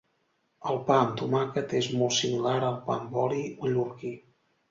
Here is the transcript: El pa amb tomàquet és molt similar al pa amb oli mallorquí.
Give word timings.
El 0.69 0.79
pa 0.87 0.95
amb 1.01 1.11
tomàquet 1.19 1.75
és 1.81 1.89
molt 1.99 2.15
similar 2.21 2.55
al 2.69 2.79
pa 2.87 2.95
amb 3.01 3.19
oli 3.27 3.43
mallorquí. 3.63 4.15